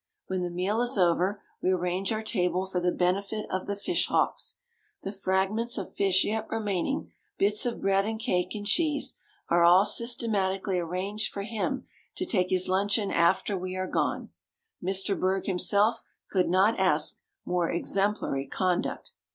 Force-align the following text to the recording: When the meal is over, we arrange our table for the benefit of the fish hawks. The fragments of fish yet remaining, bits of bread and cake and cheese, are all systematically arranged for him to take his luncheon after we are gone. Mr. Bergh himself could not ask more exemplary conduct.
When 0.25 0.41
the 0.41 0.49
meal 0.49 0.81
is 0.81 0.97
over, 0.97 1.43
we 1.61 1.69
arrange 1.69 2.11
our 2.11 2.23
table 2.23 2.65
for 2.65 2.79
the 2.79 2.91
benefit 2.91 3.45
of 3.51 3.67
the 3.67 3.75
fish 3.75 4.07
hawks. 4.07 4.55
The 5.03 5.11
fragments 5.11 5.77
of 5.77 5.93
fish 5.93 6.25
yet 6.25 6.49
remaining, 6.49 7.11
bits 7.37 7.67
of 7.67 7.79
bread 7.81 8.05
and 8.07 8.19
cake 8.19 8.55
and 8.55 8.65
cheese, 8.65 9.13
are 9.49 9.63
all 9.63 9.85
systematically 9.85 10.79
arranged 10.79 11.31
for 11.31 11.43
him 11.43 11.85
to 12.15 12.25
take 12.25 12.49
his 12.49 12.67
luncheon 12.67 13.11
after 13.11 13.55
we 13.55 13.75
are 13.75 13.85
gone. 13.85 14.31
Mr. 14.83 15.15
Bergh 15.15 15.45
himself 15.45 16.01
could 16.31 16.49
not 16.49 16.79
ask 16.79 17.17
more 17.45 17.69
exemplary 17.69 18.47
conduct. 18.47 19.11